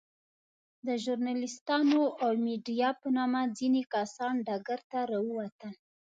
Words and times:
د 0.87 0.89
ژورناليستانو 1.03 2.03
او 2.23 2.31
ميډيا 2.45 2.89
په 3.01 3.07
نامه 3.17 3.41
ځينې 3.57 3.81
کسان 3.93 4.33
ډګر 4.47 4.79
ته 4.91 4.99
راووتل. 5.11 5.73